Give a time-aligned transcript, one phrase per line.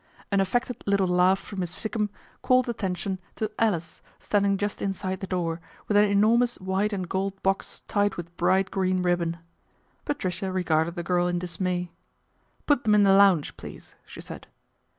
[0.31, 2.09] An affected little laugh from Miss Sikkum
[2.41, 7.39] called attention to Alice, standing just inside the door, with an enormous white and gold
[7.43, 9.37] box tied with bright green ribbon.
[10.03, 11.91] Patricia regarded the girl in dismay.
[12.65, 14.47] "Put them in the lounge, please," she said.